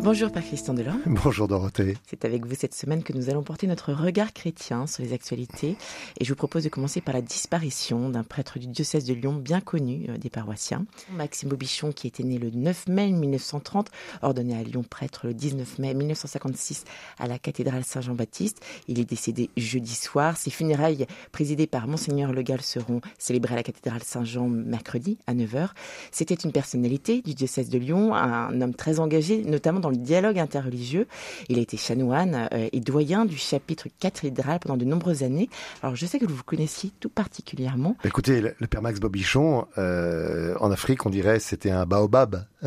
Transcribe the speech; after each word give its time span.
Bonjour 0.00 0.30
Père 0.30 0.44
Christian 0.44 0.74
Delorme. 0.74 1.02
Bonjour 1.06 1.48
Dorothée. 1.48 1.96
C'est 2.06 2.24
avec 2.24 2.46
vous 2.46 2.54
cette 2.54 2.72
semaine 2.72 3.02
que 3.02 3.12
nous 3.12 3.30
allons 3.30 3.42
porter 3.42 3.66
notre 3.66 3.92
regard 3.92 4.32
chrétien 4.32 4.86
sur 4.86 5.02
les 5.02 5.12
actualités 5.12 5.76
et 6.20 6.24
je 6.24 6.28
vous 6.28 6.36
propose 6.36 6.62
de 6.62 6.68
commencer 6.68 7.00
par 7.00 7.14
la 7.14 7.20
disparition 7.20 8.08
d'un 8.08 8.22
prêtre 8.22 8.60
du 8.60 8.68
diocèse 8.68 9.04
de 9.04 9.12
Lyon 9.12 9.34
bien 9.34 9.60
connu 9.60 10.06
euh, 10.08 10.16
des 10.16 10.30
paroissiens. 10.30 10.86
Maxime 11.12 11.52
Aubichon 11.52 11.90
qui 11.90 12.06
était 12.06 12.22
né 12.22 12.38
le 12.38 12.50
9 12.50 12.86
mai 12.86 13.10
1930, 13.10 13.90
ordonné 14.22 14.56
à 14.56 14.62
Lyon 14.62 14.84
prêtre 14.88 15.26
le 15.26 15.34
19 15.34 15.80
mai 15.80 15.94
1956 15.94 16.84
à 17.18 17.26
la 17.26 17.40
cathédrale 17.40 17.82
Saint-Jean-Baptiste. 17.84 18.64
Il 18.86 19.00
est 19.00 19.04
décédé 19.04 19.50
jeudi 19.56 19.94
soir. 19.94 20.36
Ses 20.36 20.50
funérailles 20.50 21.06
présidées 21.32 21.66
par 21.66 21.88
Monseigneur 21.88 22.32
Le 22.32 22.42
Gall 22.42 22.62
seront 22.62 23.00
célébrées 23.18 23.54
à 23.54 23.56
la 23.56 23.62
cathédrale 23.64 24.04
Saint-Jean 24.04 24.48
mercredi 24.48 25.18
à 25.26 25.34
9h. 25.34 25.70
C'était 26.12 26.34
une 26.34 26.52
personnalité 26.52 27.20
du 27.20 27.34
diocèse 27.34 27.68
de 27.68 27.78
Lyon, 27.78 28.14
un 28.14 28.60
homme 28.60 28.74
très 28.74 29.00
engagé 29.00 29.42
notamment 29.42 29.80
dans 29.80 29.87
le 29.90 29.96
dialogue 29.96 30.38
interreligieux. 30.38 31.06
Il 31.48 31.58
a 31.58 31.62
été 31.62 31.76
chanoine 31.76 32.48
euh, 32.52 32.68
et 32.72 32.80
doyen 32.80 33.24
du 33.24 33.36
chapitre 33.36 33.88
cathédral 34.00 34.60
pendant 34.60 34.76
de 34.76 34.84
nombreuses 34.84 35.22
années. 35.22 35.48
Alors 35.82 35.96
je 35.96 36.06
sais 36.06 36.18
que 36.18 36.26
vous 36.26 36.34
vous 36.34 36.44
connaissiez 36.44 36.90
tout 37.00 37.08
particulièrement. 37.08 37.96
Écoutez, 38.04 38.40
le, 38.40 38.66
père 38.66 38.82
Max 38.82 39.00
Bobichon, 39.00 39.66
euh, 39.78 40.54
en 40.60 40.70
Afrique, 40.70 41.06
on 41.06 41.10
dirait 41.10 41.40
c'était 41.40 41.70
un 41.70 41.86
baobab, 41.86 42.44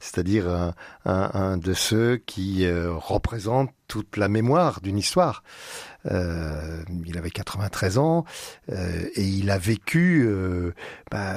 c'est-à-dire 0.00 0.72
un, 1.04 1.56
de 1.58 1.72
ceux 1.72 2.16
qui 2.16 2.64
euh, 2.64 2.92
représentent 2.92 3.70
toute 3.88 4.16
la 4.16 4.28
mémoire 4.28 4.80
d'une 4.80 4.98
histoire. 4.98 5.42
Euh, 6.10 6.82
il 7.04 7.18
avait 7.18 7.30
93 7.30 7.98
ans 7.98 8.24
euh, 8.70 9.08
et 9.14 9.24
il 9.24 9.50
a 9.50 9.58
vécu 9.58 10.24
euh, 10.26 10.72
bah, 11.10 11.36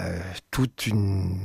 toute 0.51 0.85
une 0.87 1.37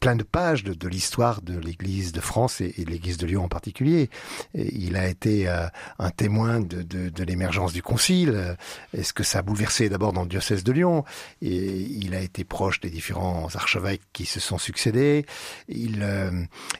plein 0.00 0.16
de 0.16 0.22
pages 0.22 0.64
de, 0.64 0.74
de 0.74 0.88
l'histoire 0.88 1.42
de 1.42 1.58
l'Église 1.58 2.12
de 2.12 2.20
France 2.20 2.60
et, 2.60 2.72
de 2.78 2.90
l'Église 2.90 3.16
de 3.16 3.26
Lyon 3.26 3.44
en 3.44 3.48
particulier. 3.48 4.10
Il 4.54 4.96
a 4.96 5.08
été 5.08 5.48
euh, 5.48 5.66
un 5.98 6.10
témoin 6.10 6.60
de, 6.60 6.82
de, 6.82 7.08
de 7.08 7.24
l'émergence 7.24 7.72
du 7.72 7.82
Concile. 7.82 8.56
Est-ce 8.96 9.12
que 9.12 9.22
ça 9.22 9.40
a 9.40 9.42
bouleversé 9.42 9.88
d'abord 9.88 10.12
dans 10.12 10.22
le 10.22 10.28
diocèse 10.28 10.64
de 10.64 10.72
Lyon? 10.72 11.04
Et 11.42 11.56
il 11.56 12.14
a 12.14 12.20
été 12.20 12.44
proche 12.44 12.80
des 12.80 12.90
différents 12.90 13.48
archevêques 13.54 14.02
qui 14.12 14.26
se 14.26 14.40
sont 14.40 14.58
succédés. 14.58 15.26
Il, 15.68 16.06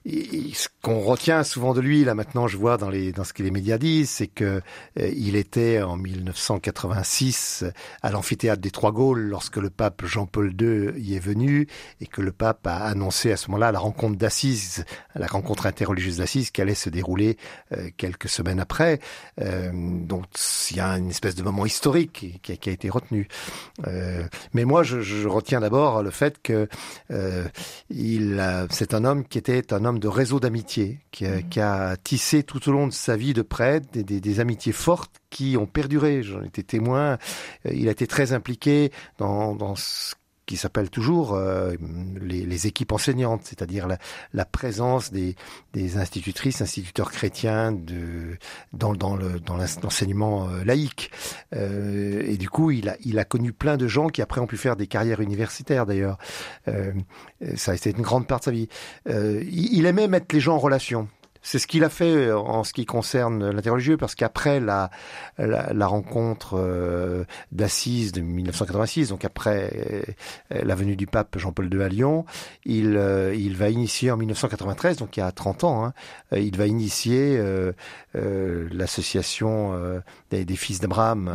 il 0.04 0.54
ce 0.54 0.68
qu'on 0.82 1.00
retient 1.00 1.42
souvent 1.44 1.74
de 1.74 1.80
lui 1.80 2.04
là 2.04 2.14
maintenant, 2.14 2.46
je 2.46 2.56
vois 2.56 2.76
dans 2.76 2.90
les 2.90 3.12
dans 3.12 3.24
ce 3.24 3.32
que 3.32 3.42
les 3.42 3.50
médias 3.50 3.67
disent, 3.76 4.08
c'est 4.08 4.28
que 4.28 4.62
il 4.96 5.36
était 5.36 5.82
en 5.82 5.96
1986 5.96 7.64
à 8.02 8.10
l'amphithéâtre 8.10 8.62
des 8.62 8.70
Trois 8.70 8.92
Gaules 8.92 9.20
lorsque 9.20 9.56
le 9.56 9.68
pape 9.68 10.04
Jean-Paul 10.04 10.54
II 10.58 10.92
y 10.96 11.14
est 11.14 11.20
venu 11.20 11.66
et 12.00 12.06
que 12.06 12.22
le 12.22 12.32
pape 12.32 12.66
a 12.66 12.76
annoncé 12.76 13.32
à 13.32 13.36
ce 13.36 13.48
moment-là 13.48 13.72
la 13.72 13.78
rencontre 13.78 14.16
d'Assise, 14.16 14.84
la 15.14 15.26
rencontre 15.26 15.66
interreligieuse 15.66 16.18
d'Assise 16.18 16.50
qui 16.50 16.62
allait 16.62 16.74
se 16.74 16.88
dérouler 16.90 17.36
euh, 17.72 17.90
quelques 17.96 18.28
semaines 18.28 18.60
après. 18.60 19.00
Euh, 19.40 19.70
donc 19.72 20.24
il 20.70 20.76
y 20.76 20.80
a 20.80 20.98
une 20.98 21.10
espèce 21.10 21.34
de 21.34 21.42
moment 21.42 21.66
historique 21.66 22.12
qui, 22.42 22.58
qui 22.58 22.70
a 22.70 22.72
été 22.72 22.88
retenu. 22.88 23.28
Euh, 23.86 24.24
mais 24.52 24.64
moi 24.64 24.82
je, 24.82 25.00
je 25.00 25.28
retiens 25.28 25.60
d'abord 25.60 26.02
le 26.02 26.10
fait 26.10 26.40
que 26.42 26.68
euh, 27.10 27.44
il 27.90 28.42
c'est 28.70 28.94
un 28.94 29.04
homme 29.04 29.24
qui 29.24 29.38
était 29.38 29.72
un 29.72 29.84
homme 29.84 29.98
de 29.98 30.08
réseau 30.08 30.40
d'amitié, 30.40 31.00
qui, 31.10 31.24
mmh. 31.24 31.48
qui, 31.48 31.60
a 31.60 31.96
tissé 31.96 32.42
tout 32.42 32.68
au 32.68 32.72
long 32.72 32.86
de 32.86 32.92
sa 32.92 33.16
vie 33.16 33.32
de 33.32 33.42
des, 33.92 34.40
amitiés 34.40 34.72
fortes 34.72 35.16
qui 35.30 35.56
ont 35.56 35.66
perduré. 35.66 36.22
J'en 36.22 36.42
étais 36.42 36.62
témoin. 36.62 37.18
Euh, 37.66 37.72
il 37.72 37.88
a 37.88 37.92
été 37.92 38.06
très 38.06 38.32
impliqué 38.32 38.92
dans, 39.18 39.74
ce 39.76 40.14
qui 40.46 40.56
s'appelle 40.56 40.88
toujours 40.88 41.34
euh, 41.34 41.74
les, 42.20 42.66
équipes 42.66 42.92
enseignantes, 42.92 43.42
c'est-à-dire 43.44 43.86
la, 44.32 44.44
présence 44.44 45.12
des, 45.12 45.36
institutrices, 45.96 46.62
instituteurs 46.62 47.10
chrétiens 47.10 47.76
dans, 48.72 48.94
dans, 48.94 49.16
le, 49.16 49.40
l'enseignement 49.82 50.48
euh, 50.48 50.64
laïque. 50.64 51.10
Et 51.52 52.36
du 52.38 52.48
coup, 52.48 52.70
il 52.70 52.88
a, 52.88 53.24
connu 53.24 53.52
plein 53.52 53.76
de 53.76 53.86
gens 53.86 54.08
qui 54.08 54.22
après 54.22 54.40
ont 54.40 54.46
pu 54.46 54.56
faire 54.56 54.76
des 54.76 54.86
carrières 54.86 55.20
universitaires 55.20 55.84
d'ailleurs. 55.84 56.18
Ça 57.56 57.72
a 57.72 57.74
été 57.74 57.90
une 57.90 58.02
grande 58.02 58.26
part 58.26 58.38
de 58.38 58.44
sa 58.44 58.50
vie. 58.50 58.68
Il 59.06 59.84
aimait 59.86 60.08
mettre 60.08 60.34
les 60.34 60.40
gens 60.40 60.54
en 60.54 60.58
relation. 60.58 61.08
C'est 61.42 61.58
ce 61.58 61.66
qu'il 61.66 61.84
a 61.84 61.88
fait 61.88 62.14
euh, 62.14 62.38
en 62.38 62.64
ce 62.64 62.72
qui 62.72 62.84
concerne 62.84 63.50
l'interreligieux, 63.50 63.96
parce 63.96 64.14
qu'après 64.14 64.60
la, 64.60 64.90
la, 65.38 65.72
la, 65.72 65.86
rencontre 65.86 66.58
euh, 66.58 67.24
d'Assise 67.52 68.12
de 68.12 68.20
1986, 68.20 69.08
donc 69.08 69.24
après 69.24 69.70
euh, 70.52 70.62
la 70.62 70.74
venue 70.74 70.96
du 70.96 71.06
pape 71.06 71.38
Jean-Paul 71.38 71.72
II 71.72 71.82
à 71.82 71.88
Lyon, 71.88 72.24
il, 72.64 72.96
euh, 72.96 73.34
il 73.34 73.56
va 73.56 73.70
initier 73.70 74.10
en 74.10 74.16
1993, 74.16 74.98
donc 74.98 75.16
il 75.16 75.20
y 75.20 75.22
a 75.22 75.32
30 75.32 75.64
ans, 75.64 75.84
hein, 75.84 75.92
il 76.32 76.56
va 76.56 76.66
initier 76.66 77.36
euh, 77.38 77.72
euh, 78.16 78.68
l'association 78.72 79.48
des, 80.30 80.44
des, 80.44 80.56
fils 80.56 80.80
d'Abraham 80.80 81.32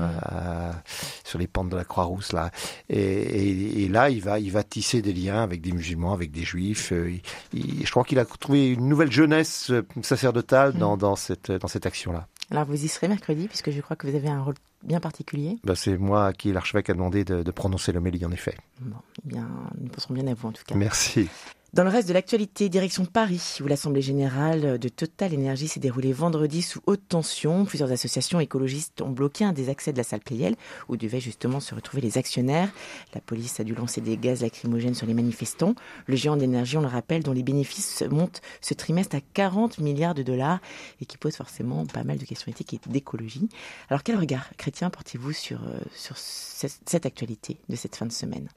sur 1.23 1.39
les 1.39 1.47
pentes 1.47 1.69
de 1.69 1.75
la 1.75 1.83
Croix-Rousse 1.83 2.33
là, 2.33 2.51
et, 2.89 2.99
et, 2.99 3.83
et, 3.83 3.87
là 3.87 4.09
il 4.09 4.21
va 4.21 4.39
il 4.39 4.51
va 4.51 4.63
tisser 4.63 5.01
des 5.01 5.13
liens 5.13 5.41
avec 5.43 5.61
des 5.61 5.71
musulmans, 5.71 6.13
avec 6.13 6.31
des 6.31 6.43
juifs. 6.43 6.91
Il, 6.91 7.21
il, 7.53 7.85
je 7.85 7.91
crois 7.91 8.03
qu'il 8.03 8.19
a 8.19 8.25
trouvé 8.25 8.69
une 8.69 8.87
nouvelle 8.87 9.11
jeunesse 9.11 9.71
sacerdotale 10.01 10.73
dans, 10.73 10.97
dans 10.97 11.15
cette, 11.15 11.51
dans 11.51 11.67
cette 11.67 11.85
action-là. 11.85 12.27
Alors 12.49 12.65
vous 12.65 12.83
y 12.83 12.87
serez 12.87 13.07
mercredi, 13.07 13.47
puisque 13.47 13.71
je 13.71 13.81
crois 13.81 13.95
que 13.95 14.07
vous 14.07 14.15
avez 14.15 14.29
un 14.29 14.41
rôle 14.41 14.55
bien 14.83 14.99
particulier. 14.99 15.57
Ben, 15.63 15.75
c'est 15.75 15.97
moi 15.97 16.27
à 16.27 16.33
qui 16.33 16.51
l'archevêque 16.51 16.89
a 16.89 16.93
demandé 16.93 17.23
de, 17.23 17.43
de 17.43 17.51
prononcer 17.51 17.91
l'homélie, 17.91 18.25
en 18.25 18.31
effet. 18.31 18.55
Bon, 18.81 18.97
eh 19.23 19.29
bien, 19.29 19.47
nous 19.79 19.89
penserons 19.89 20.13
bien 20.13 20.27
à 20.27 20.33
vous 20.33 20.47
en 20.47 20.51
tout 20.51 20.63
cas. 20.65 20.75
Merci. 20.75 21.29
Dans 21.73 21.83
le 21.83 21.89
reste 21.89 22.07
de 22.07 22.13
l'actualité, 22.13 22.69
direction 22.69 23.03
Paris, 23.03 23.57
où 23.59 23.65
l'Assemblée 23.65 24.03
générale 24.03 24.77
de 24.77 24.89
Total 24.89 25.33
Énergie 25.33 25.67
s'est 25.67 25.79
déroulée 25.79 26.13
vendredi 26.13 26.61
sous 26.61 26.81
haute 26.85 27.01
tension. 27.09 27.65
Plusieurs 27.65 27.91
associations 27.91 28.39
écologistes 28.39 29.01
ont 29.01 29.09
bloqué 29.09 29.43
un 29.43 29.53
des 29.53 29.69
accès 29.69 29.91
de 29.91 29.97
la 29.97 30.03
salle 30.03 30.19
Playel, 30.19 30.55
où 30.87 30.97
devaient 30.97 31.19
justement 31.19 31.59
se 31.59 31.73
retrouver 31.73 32.03
les 32.03 32.19
actionnaires. 32.19 32.69
La 33.15 33.21
police 33.21 33.59
a 33.59 33.63
dû 33.63 33.73
lancer 33.73 34.01
des 34.01 34.17
gaz 34.17 34.43
lacrymogènes 34.43 34.93
sur 34.93 35.07
les 35.07 35.15
manifestants. 35.15 35.73
Le 36.05 36.15
géant 36.15 36.37
d'énergie, 36.37 36.77
on 36.77 36.81
le 36.81 36.87
rappelle, 36.87 37.23
dont 37.23 37.33
les 37.33 37.41
bénéfices 37.41 38.03
montent 38.03 38.43
ce 38.61 38.75
trimestre 38.75 39.15
à 39.15 39.21
40 39.33 39.79
milliards 39.79 40.13
de 40.13 40.21
dollars 40.21 40.59
et 41.01 41.07
qui 41.07 41.17
pose 41.17 41.35
forcément 41.35 41.87
pas 41.87 42.03
mal 42.03 42.19
de 42.19 42.25
questions 42.25 42.51
éthiques 42.51 42.75
et 42.75 42.79
d'écologie. 42.87 43.49
Alors 43.89 44.03
quel 44.03 44.17
regard 44.17 44.47
chrétien 44.57 44.91
portez-vous 44.91 45.31
sur, 45.31 45.61
sur 45.95 46.17
cette 46.17 47.07
actualité 47.07 47.57
de 47.67 47.75
cette 47.75 47.95
fin 47.95 48.05
de 48.05 48.11
semaine? 48.11 48.47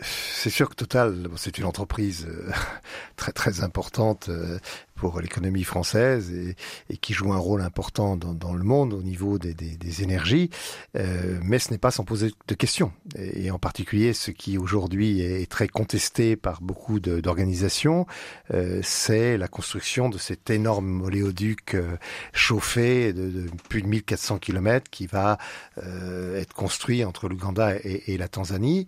C'est 0.00 0.50
sûr 0.50 0.70
que 0.70 0.74
Total, 0.74 1.28
c'est 1.36 1.58
une 1.58 1.64
entreprise 1.64 2.26
très 3.16 3.32
très 3.32 3.62
importante 3.62 4.30
pour 4.98 5.20
l'économie 5.20 5.64
française 5.64 6.30
et, 6.32 6.56
et, 6.90 6.96
qui 6.96 7.14
joue 7.14 7.32
un 7.32 7.38
rôle 7.38 7.62
important 7.62 8.16
dans, 8.16 8.34
dans 8.34 8.52
le 8.52 8.64
monde 8.64 8.92
au 8.92 9.02
niveau 9.02 9.38
des, 9.38 9.54
des, 9.54 9.76
des 9.76 10.02
énergies, 10.02 10.50
euh, 10.96 11.38
mais 11.42 11.58
ce 11.58 11.70
n'est 11.70 11.78
pas 11.78 11.90
sans 11.90 12.04
poser 12.04 12.32
de 12.46 12.54
questions. 12.54 12.92
Et, 13.16 13.50
en 13.50 13.58
particulier, 13.58 14.12
ce 14.12 14.30
qui 14.30 14.58
aujourd'hui 14.58 15.20
est 15.20 15.50
très 15.50 15.68
contesté 15.68 16.36
par 16.36 16.60
beaucoup 16.60 17.00
d'organisations, 17.00 18.06
euh, 18.52 18.80
c'est 18.82 19.38
la 19.38 19.48
construction 19.48 20.08
de 20.08 20.18
cet 20.18 20.50
énorme 20.50 21.02
oléoduc 21.02 21.74
euh, 21.74 21.96
chauffé 22.32 23.12
de, 23.12 23.30
de, 23.30 23.46
plus 23.68 23.82
de 23.82 23.86
1400 23.86 24.38
km 24.38 24.90
qui 24.90 25.06
va 25.06 25.38
euh, 25.78 26.40
être 26.40 26.52
construit 26.52 27.04
entre 27.04 27.28
l'Ouganda 27.28 27.76
et, 27.76 28.12
et, 28.12 28.18
la 28.18 28.28
Tanzanie. 28.28 28.86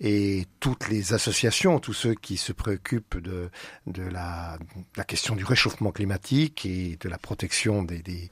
Et 0.00 0.46
toutes 0.58 0.88
les 0.88 1.12
associations, 1.12 1.78
tous 1.78 1.92
ceux 1.92 2.14
qui 2.14 2.36
se 2.36 2.52
préoccupent 2.52 3.18
de, 3.18 3.50
de, 3.86 4.02
la, 4.02 4.58
de 4.58 4.82
la 4.96 5.04
question 5.04 5.36
du 5.36 5.44
réchauffement 5.44 5.92
climatique 5.92 6.66
et 6.66 6.96
de 7.00 7.08
la 7.08 7.18
protection 7.18 7.82
des, 7.82 8.02
des, 8.02 8.30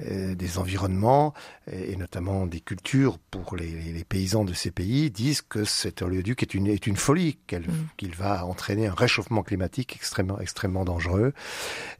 euh, 0.00 0.34
des 0.34 0.58
environnements 0.58 1.32
et, 1.70 1.92
et, 1.92 1.96
notamment 1.96 2.46
des 2.46 2.60
cultures 2.60 3.18
pour 3.18 3.56
les, 3.56 3.70
les, 3.70 4.04
paysans 4.04 4.44
de 4.44 4.52
ces 4.52 4.70
pays 4.70 5.10
disent 5.10 5.42
que 5.42 5.64
cet 5.64 6.02
oléoduc 6.02 6.42
est 6.42 6.54
une, 6.54 6.66
est 6.66 6.86
une 6.86 6.96
folie, 6.96 7.38
qu'il 7.46 7.60
mmh. 7.60 7.88
qu 7.96 8.08
va 8.08 8.44
entraîner 8.44 8.88
un 8.88 8.94
réchauffement 8.94 9.42
climatique 9.42 9.94
extrêmement, 9.94 10.40
extrêmement 10.40 10.84
dangereux. 10.84 11.32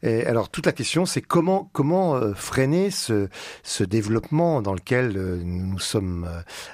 Et 0.01 0.25
alors 0.25 0.49
toute 0.49 0.65
la 0.65 0.73
question 0.73 1.05
c'est 1.05 1.21
comment, 1.21 1.69
comment 1.71 2.15
euh, 2.15 2.33
freiner 2.33 2.91
ce, 2.91 3.29
ce 3.63 3.83
développement 3.83 4.61
dans 4.61 4.73
lequel 4.73 5.15
euh, 5.15 5.41
nous 5.43 5.65
nous 5.65 5.79
sommes 5.79 6.29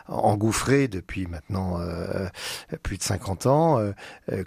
engouffrés 0.08 0.88
depuis 0.88 1.28
maintenant 1.28 1.80
plus 2.83 2.98
de 2.98 3.04
50 3.04 3.45
ans. 3.45 3.80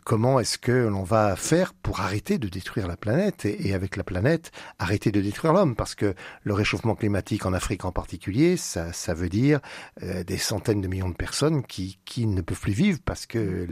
comment 0.05 0.41
est-ce 0.41 0.59
que 0.59 0.73
l'on 0.73 1.03
va 1.03 1.37
faire 1.37 1.75
pour 1.75 2.01
arrêter 2.01 2.39
de 2.39 2.49
détruire 2.49 2.87
la 2.87 2.97
planète 2.97 3.45
et, 3.45 3.75
avec 3.75 3.97
la 3.97 4.05
planète 4.05 4.51
arrêter 4.79 5.11
de 5.11 5.21
détruire 5.21 5.53
l'homme? 5.53 5.77
Parce 5.77 5.95
que 5.95 6.15
le 6.43 6.55
réchauffement 6.55 6.95
climatique 6.95 7.47
en 7.47 7.53
Afrique 7.53 7.85
en 7.85 7.93
particulier, 7.93 8.57
ça, 8.57 9.15
veut 9.15 9.29
dire 9.29 9.61
des 10.01 10.39
centaines 10.39 10.81
de 10.81 10.89
millions 10.89 11.11
de 11.11 11.15
personnes 11.15 11.63
qui, 11.63 11.99
ne 12.17 12.41
peuvent 12.41 12.61
plus 12.61 12.73
vivre 12.73 12.99
parce 13.05 13.27
que 13.27 13.67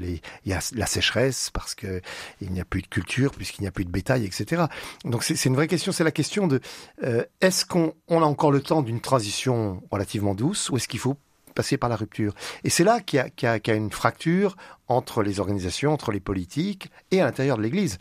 y 0.45 0.53
a 0.53 0.61
la 0.75 0.87
sécheresse, 0.87 1.51
parce 1.51 1.75
que 1.75 2.01
il 2.41 2.51
n'y 2.53 2.61
a 2.61 2.65
plus 2.65 2.83
de 2.83 2.87
culture, 2.87 3.33
puisqu'il 3.33 3.63
n'y 3.63 3.69
a 3.69 3.73
plus 3.73 3.85
de 3.85 3.91
bétail, 3.91 4.25
etc. 4.25 4.65
Donc 5.05 5.25
c'est 5.25 5.45
une 5.45 5.55
vraie 5.55 5.69
question. 5.69 5.93
C'est 5.93 6.05
la 6.05 6.11
question 6.11 6.47
de 6.47 6.61
euh, 7.05 7.25
est-ce 7.41 7.65
qu'on 7.65 7.95
on 8.09 8.23
a 8.23 8.27
encore 8.27 8.53
le 8.53 8.61
temps 8.61 8.83
d'une 8.83 9.01
transition 9.01 9.83
relativement 9.91 10.35
douce 10.35 10.71
ou 10.71 10.77
est-ce 10.77 10.89
qu'il 10.89 11.01
faut 11.01 11.17
passer 11.53 11.77
par 11.77 11.89
la 11.89 11.97
rupture. 11.97 12.35
Et 12.65 12.71
c'est 12.71 12.85
là 12.85 13.01
qu'il 13.01 13.21
y, 13.21 13.47
y, 13.47 13.61
y, 13.67 13.71
a 13.71 13.75
une 13.75 13.91
fracture 13.91 14.57
entre 14.89 15.23
les 15.23 15.39
organisations, 15.39 15.93
entre 15.93 16.11
les 16.11 16.21
politiques 16.21 16.91
et 17.11 17.21
à 17.21 17.25
l'intérieur 17.25 17.57
de 17.57 17.63
l'Église. 17.63 17.99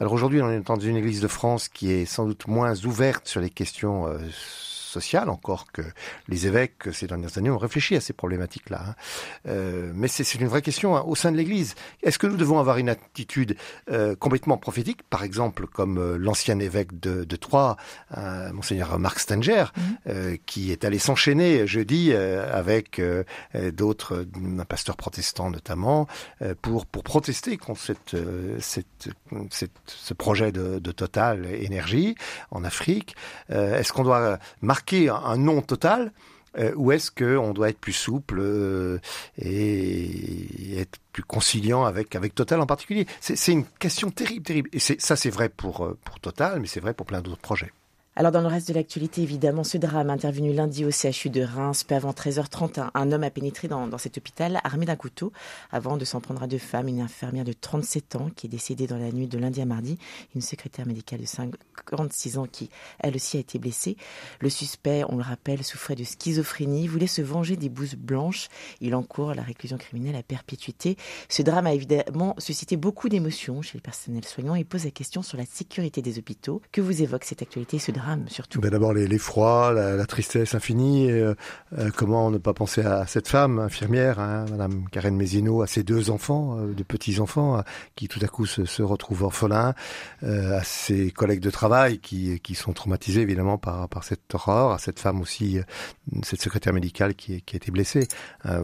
Alors 0.00 0.12
aujourd'hui, 0.12 0.40
on 0.40 0.50
est 0.50 0.60
dans 0.60 0.76
une 0.76 0.96
Église 0.96 1.20
de 1.20 1.28
France 1.28 1.68
qui 1.68 1.90
est 1.92 2.06
sans 2.06 2.26
doute 2.26 2.46
moins 2.46 2.74
ouverte 2.84 3.26
sur 3.26 3.40
les 3.40 3.50
questions 3.50 4.06
euh, 4.06 4.18
sociale, 4.88 5.28
encore 5.28 5.70
que 5.72 5.82
les 6.28 6.46
évêques 6.46 6.88
ces 6.92 7.06
dernières 7.06 7.36
années 7.38 7.50
ont 7.50 7.58
réfléchi 7.58 7.94
à 7.94 8.00
ces 8.00 8.12
problématiques-là. 8.12 8.82
Hein. 8.88 8.94
Euh, 9.46 9.92
mais 9.94 10.08
c'est 10.08 10.34
une 10.34 10.48
vraie 10.48 10.62
question 10.62 10.96
hein, 10.96 11.04
au 11.06 11.14
sein 11.14 11.30
de 11.30 11.36
l'Église. 11.36 11.74
Est-ce 12.02 12.18
que 12.18 12.26
nous 12.26 12.36
devons 12.36 12.58
avoir 12.58 12.78
une 12.78 12.88
attitude 12.88 13.56
euh, 13.90 14.16
complètement 14.16 14.56
prophétique, 14.56 15.02
par 15.04 15.22
exemple 15.22 15.66
comme 15.66 15.98
euh, 15.98 16.16
l'ancien 16.16 16.58
évêque 16.58 16.98
de, 16.98 17.24
de 17.24 17.36
Troyes, 17.36 17.76
euh, 18.16 18.52
monseigneur 18.52 18.98
Marc 18.98 19.20
Stenger, 19.20 19.66
mmh. 19.76 19.80
Euh, 20.08 20.36
qui 20.46 20.72
est 20.72 20.84
allé 20.84 20.98
s'enchaîner 20.98 21.66
jeudi 21.66 22.12
euh, 22.12 22.50
avec 22.52 23.00
d'autres, 23.72 24.26
un 24.58 24.64
pasteur 24.64 24.96
protestant 24.96 25.50
notamment, 25.50 26.06
pour 26.62 26.86
pour 26.86 27.02
protester 27.04 27.56
contre 27.56 27.80
cette, 27.80 28.16
ce 29.86 30.14
projet 30.14 30.52
de, 30.52 30.78
Total 30.92 31.46
Énergie 31.46 32.14
en 32.50 32.64
Afrique. 32.64 33.14
Est-ce 33.50 33.92
qu'on 33.92 34.04
doit 34.04 34.38
marquer 34.62 34.78
marquer 34.78 35.08
un, 35.08 35.36
non 35.36 35.60
total 35.60 36.12
euh, 36.56 36.72
ou 36.76 36.92
est-ce 36.92 37.10
qu'on 37.10 37.52
doit 37.52 37.68
être 37.68 37.78
plus 37.78 37.92
souple 37.92 38.38
euh, 38.40 38.98
et 39.38 40.78
être 40.78 40.98
plus 41.12 41.22
conciliant 41.22 41.84
avec 41.84 42.16
avec 42.16 42.34
Total 42.34 42.60
en 42.60 42.66
particulier? 42.66 43.06
C'est 43.20 43.52
une 43.52 43.64
question 43.64 44.10
terrible, 44.10 44.44
terrible. 44.44 44.70
Et 44.72 44.78
ça, 44.78 45.16
c'est 45.16 45.30
vrai 45.30 45.48
pour 45.48 45.84
euh, 45.84 45.98
pour 46.04 46.20
Total, 46.20 46.58
mais 46.60 46.66
c'est 46.66 46.80
vrai 46.80 46.94
pour 46.94 47.06
plein 47.06 47.20
d'autres 47.20 47.40
projets. 47.40 47.72
Alors 48.18 48.32
dans 48.32 48.40
le 48.40 48.48
reste 48.48 48.66
de 48.66 48.74
l'actualité, 48.74 49.22
évidemment, 49.22 49.62
ce 49.62 49.78
drame 49.78 50.10
intervenu 50.10 50.52
lundi 50.52 50.84
au 50.84 50.90
CHU 50.90 51.30
de 51.30 51.40
Reims, 51.40 51.84
peu 51.84 51.94
avant 51.94 52.10
13h30, 52.10 52.90
un, 52.92 53.12
homme 53.12 53.22
a 53.22 53.30
pénétré 53.30 53.68
dans, 53.68 53.96
cet 53.96 54.18
hôpital 54.18 54.60
armé 54.64 54.86
d'un 54.86 54.96
couteau 54.96 55.32
avant 55.70 55.96
de 55.96 56.04
s'en 56.04 56.20
prendre 56.20 56.42
à 56.42 56.48
deux 56.48 56.58
femmes, 56.58 56.88
une 56.88 57.00
infirmière 57.00 57.44
de 57.44 57.52
37 57.52 58.16
ans 58.16 58.28
qui 58.34 58.48
est 58.48 58.50
décédée 58.50 58.88
dans 58.88 58.98
la 58.98 59.12
nuit 59.12 59.28
de 59.28 59.38
lundi 59.38 59.60
à 59.60 59.66
mardi, 59.66 59.98
une 60.34 60.40
secrétaire 60.40 60.84
médicale 60.84 61.20
de 61.20 61.26
56 61.26 62.38
ans 62.38 62.46
qui, 62.50 62.70
elle 62.98 63.14
aussi, 63.14 63.36
a 63.36 63.40
été 63.40 63.60
blessée. 63.60 63.96
Le 64.40 64.50
suspect, 64.50 65.04
on 65.08 65.14
le 65.14 65.22
rappelle, 65.22 65.62
souffrait 65.62 65.94
de 65.94 66.02
schizophrénie, 66.02 66.88
voulait 66.88 67.06
se 67.06 67.22
venger 67.22 67.54
des 67.54 67.68
bouses 67.68 67.94
blanches. 67.94 68.48
Il 68.80 68.96
encourt 68.96 69.32
la 69.32 69.42
réclusion 69.42 69.76
criminelle 69.76 70.16
à 70.16 70.24
perpétuité. 70.24 70.96
Ce 71.28 71.42
drame 71.42 71.68
a 71.68 71.72
évidemment 71.72 72.34
suscité 72.38 72.76
beaucoup 72.76 73.08
d'émotions 73.08 73.62
chez 73.62 73.78
les 73.78 73.82
personnels 73.82 74.24
soignants 74.24 74.56
et 74.56 74.64
pose 74.64 74.86
la 74.86 74.90
question 74.90 75.22
sur 75.22 75.38
la 75.38 75.46
sécurité 75.46 76.02
des 76.02 76.18
hôpitaux. 76.18 76.60
Que 76.72 76.80
vous 76.80 77.00
évoque 77.00 77.22
cette 77.22 77.42
actualité, 77.42 77.78
ce 77.78 77.92
drame 77.92 78.07
surtout. 78.28 78.60
Ben 78.60 78.70
D'abord 78.70 78.92
l'effroi, 78.92 79.72
la, 79.72 79.96
la, 79.96 80.06
tristesse 80.06 80.54
infinie. 80.54 81.10
Euh, 81.10 81.34
euh, 81.78 81.90
comment 81.94 82.30
ne 82.30 82.38
pas 82.38 82.52
penser 82.52 82.82
à 82.82 83.06
cette 83.06 83.28
femme 83.28 83.58
infirmière, 83.58 84.18
hein, 84.18 84.46
Madame 84.50 84.88
Karen 84.90 85.16
Mézino, 85.16 85.62
à 85.62 85.66
ses 85.66 85.82
deux 85.82 86.10
enfants, 86.10 86.58
euh, 86.58 86.74
de 86.74 86.82
petits 86.82 87.20
enfants, 87.20 87.62
qui 87.96 88.08
tout 88.08 88.20
à 88.22 88.28
coup 88.28 88.46
se, 88.46 88.64
se 88.64 88.82
retrouvent 88.82 89.24
orphelins, 89.24 89.74
à 90.22 90.62
ses 90.64 91.10
collègues 91.10 91.40
de 91.40 91.50
travail 91.50 91.98
qui, 91.98 92.40
qui 92.40 92.54
sont 92.54 92.72
traumatisés 92.72 93.22
évidemment 93.22 93.58
par, 93.58 93.88
par 93.88 94.04
cette 94.04 94.34
horreur, 94.34 94.72
à 94.72 94.78
cette 94.78 94.98
femme 94.98 95.20
aussi, 95.20 95.58
cette 96.22 96.40
secrétaire 96.40 96.72
médicale 96.72 97.14
qui, 97.14 97.42
qui 97.42 97.56
a 97.56 97.58
été 97.58 97.70
blessée. 97.70 98.06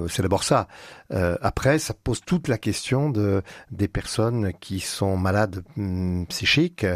C'est 0.09 0.23
d'abord 0.23 0.45
ça. 0.45 0.69
après, 1.11 1.79
ça 1.79 1.95
pose 1.95 2.21
toute 2.25 2.49
la 2.49 2.59
question 2.59 3.11
de 3.11 3.43
des 3.71 3.89
personnes 3.89 4.53
qui 4.61 4.81
sont 4.81 5.17
malades 5.17 5.65
hum, 5.77 6.27
psychiques 6.29 6.87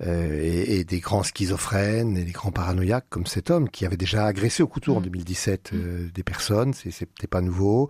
et, 0.00 0.78
et 0.78 0.84
des 0.84 1.00
grands 1.00 1.22
schizophrènes 1.22 1.95
et 2.00 2.24
les 2.24 2.32
grands 2.32 2.50
paranoïaques 2.50 3.06
comme 3.08 3.26
cet 3.26 3.50
homme 3.50 3.68
qui 3.68 3.86
avait 3.86 3.96
déjà 3.96 4.26
agressé 4.26 4.62
au 4.62 4.66
couteau 4.66 4.96
en 4.96 5.00
2017 5.00 5.72
mmh. 5.72 5.76
euh, 5.76 6.08
des 6.14 6.22
personnes, 6.22 6.74
c'était 6.74 7.26
pas 7.26 7.40
nouveau. 7.40 7.88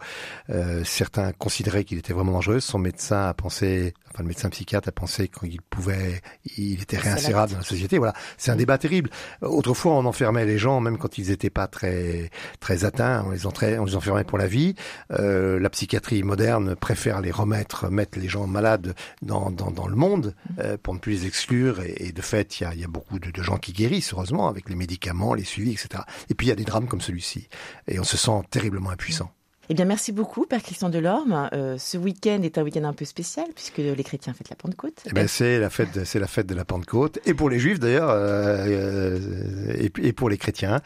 Euh, 0.50 0.82
certains 0.84 1.32
considéraient 1.32 1.84
qu'il 1.84 1.98
était 1.98 2.12
vraiment 2.12 2.32
dangereux. 2.32 2.60
Son 2.60 2.78
médecin 2.78 3.26
a 3.26 3.34
pensé, 3.34 3.94
enfin 4.12 4.22
le 4.22 4.28
médecin 4.28 4.48
psychiatre 4.50 4.88
a 4.88 4.92
pensé 4.92 5.28
qu'il 5.28 5.60
pouvait, 5.62 6.20
il 6.56 6.82
était 6.82 6.98
réinsérable 6.98 7.52
dans 7.52 7.58
la 7.58 7.64
société. 7.64 7.98
Voilà, 7.98 8.14
c'est 8.38 8.50
un 8.50 8.54
mmh. 8.54 8.58
débat 8.58 8.78
terrible. 8.78 9.10
Autrefois, 9.42 9.92
on 9.94 10.04
enfermait 10.04 10.46
les 10.46 10.58
gens 10.58 10.80
même 10.80 10.98
quand 10.98 11.18
ils 11.18 11.28
n'étaient 11.28 11.50
pas 11.50 11.66
très 11.66 12.30
très 12.60 12.84
atteints, 12.84 13.24
on 13.26 13.30
les, 13.30 13.46
entrait, 13.46 13.78
on 13.78 13.84
les 13.84 13.96
enfermait 13.96 14.24
pour 14.24 14.38
la 14.38 14.46
vie. 14.46 14.74
Euh, 15.10 15.58
la 15.58 15.70
psychiatrie 15.70 16.22
moderne 16.22 16.76
préfère 16.76 17.20
les 17.20 17.30
remettre, 17.30 17.90
mettre 17.90 18.18
les 18.18 18.28
gens 18.28 18.46
malades 18.46 18.94
dans 19.22 19.50
dans, 19.50 19.70
dans 19.70 19.88
le 19.88 19.96
monde 19.96 20.34
pour 20.82 20.94
ne 20.94 20.98
plus 20.98 21.12
les 21.12 21.26
exclure. 21.26 21.80
Et, 21.80 22.06
et 22.06 22.12
de 22.12 22.22
fait, 22.22 22.60
il 22.60 22.64
y 22.64 22.66
a, 22.66 22.74
y 22.74 22.84
a 22.84 22.88
beaucoup 22.88 23.18
de, 23.18 23.30
de 23.30 23.42
gens 23.42 23.56
qui 23.56 23.72
guérissent 23.72 23.95
heureusement, 24.12 24.48
avec 24.48 24.68
les 24.68 24.76
médicaments, 24.76 25.34
les 25.34 25.44
suivis, 25.44 25.72
etc. 25.72 26.02
Et 26.28 26.34
puis 26.34 26.46
il 26.46 26.50
y 26.50 26.52
a 26.52 26.56
des 26.56 26.64
drames 26.64 26.88
comme 26.88 27.00
celui-ci. 27.00 27.48
Et 27.88 27.98
on 27.98 28.04
se 28.04 28.16
sent 28.16 28.42
terriblement 28.50 28.90
impuissant. 28.90 29.30
Eh 29.68 29.74
bien, 29.74 29.84
merci 29.84 30.12
beaucoup, 30.12 30.46
Père 30.46 30.62
Christian 30.62 30.90
Delorme. 30.90 31.48
Euh, 31.52 31.76
ce 31.78 31.98
week-end 31.98 32.40
est 32.42 32.56
un 32.56 32.62
week-end 32.62 32.84
un 32.84 32.92
peu 32.92 33.04
spécial 33.04 33.46
puisque 33.54 33.78
les 33.78 34.04
chrétiens 34.04 34.32
fêtent 34.32 34.50
la 34.50 34.56
Pentecôte. 34.56 35.02
Eh 35.06 35.12
ben, 35.12 35.26
c'est 35.26 35.58
la 35.58 35.70
fête, 35.70 36.04
c'est 36.04 36.20
la 36.20 36.28
fête 36.28 36.46
de 36.46 36.54
la 36.54 36.64
Pentecôte, 36.64 37.18
et 37.26 37.34
pour 37.34 37.50
les 37.50 37.58
Juifs 37.58 37.80
d'ailleurs, 37.80 38.10
euh, 38.10 38.64
euh, 38.66 39.74
et, 39.76 39.90
et, 40.06 40.12
pour 40.12 40.28
les 40.28 40.38
chrétiens, 40.38 40.80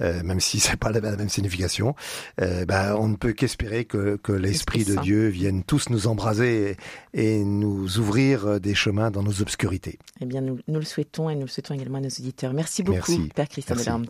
euh, 0.00 0.22
même 0.22 0.40
si 0.40 0.60
c'est 0.60 0.76
pas 0.76 0.90
la, 0.90 1.00
même 1.00 1.28
signification. 1.28 1.94
Euh, 2.40 2.66
ben, 2.66 2.94
on 2.98 3.08
ne 3.08 3.16
peut 3.16 3.32
qu'espérer 3.32 3.84
que, 3.84 4.16
que 4.16 4.32
l'esprit 4.32 4.84
de 4.84 4.96
Dieu 4.96 5.28
vienne 5.28 5.62
tous 5.62 5.88
nous 5.88 6.06
embraser 6.06 6.76
et, 7.14 7.38
et, 7.38 7.44
nous 7.44 7.98
ouvrir 7.98 8.60
des 8.60 8.74
chemins 8.74 9.10
dans 9.10 9.22
nos 9.22 9.40
obscurités. 9.40 9.98
Eh 10.20 10.26
bien, 10.26 10.42
nous, 10.42 10.58
nous, 10.68 10.78
le 10.78 10.84
souhaitons 10.84 11.30
et 11.30 11.34
nous 11.34 11.42
le 11.42 11.48
souhaitons 11.48 11.74
également 11.74 11.98
à 11.98 12.02
nos 12.02 12.08
auditeurs. 12.08 12.52
Merci 12.52 12.82
beaucoup, 12.82 13.12
merci. 13.12 13.28
Père 13.34 13.48
Christian 13.48 13.76
merci. 13.76 13.86
Delorme. 13.86 14.06